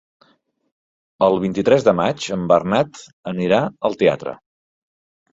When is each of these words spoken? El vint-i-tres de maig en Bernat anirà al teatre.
El 1.25 1.35
vint-i-tres 1.43 1.85
de 1.87 1.93
maig 1.99 2.25
en 2.35 2.47
Bernat 2.51 3.01
anirà 3.33 3.59
al 3.91 3.99
teatre. 4.01 4.33